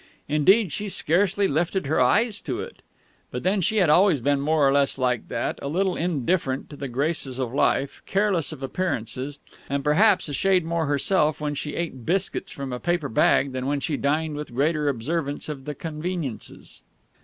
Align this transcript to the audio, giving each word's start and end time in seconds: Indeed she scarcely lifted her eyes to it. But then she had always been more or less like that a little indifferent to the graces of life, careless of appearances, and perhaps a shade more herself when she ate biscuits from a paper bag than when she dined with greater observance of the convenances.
Indeed 0.27 0.71
she 0.71 0.89
scarcely 0.89 1.47
lifted 1.47 1.85
her 1.85 2.01
eyes 2.01 2.41
to 2.41 2.59
it. 2.59 2.81
But 3.29 3.43
then 3.43 3.61
she 3.61 3.77
had 3.77 3.87
always 3.91 4.19
been 4.19 4.41
more 4.41 4.67
or 4.67 4.73
less 4.73 4.97
like 4.97 5.27
that 5.27 5.59
a 5.61 5.67
little 5.67 5.95
indifferent 5.95 6.71
to 6.71 6.75
the 6.75 6.87
graces 6.87 7.37
of 7.37 7.53
life, 7.53 8.01
careless 8.07 8.51
of 8.51 8.63
appearances, 8.63 9.39
and 9.69 9.83
perhaps 9.83 10.27
a 10.27 10.33
shade 10.33 10.65
more 10.65 10.87
herself 10.87 11.39
when 11.39 11.53
she 11.53 11.75
ate 11.75 12.03
biscuits 12.03 12.51
from 12.51 12.73
a 12.73 12.79
paper 12.79 13.09
bag 13.09 13.51
than 13.51 13.67
when 13.67 13.79
she 13.79 13.95
dined 13.95 14.35
with 14.37 14.55
greater 14.55 14.89
observance 14.89 15.47
of 15.47 15.65
the 15.65 15.75
convenances. 15.75 16.81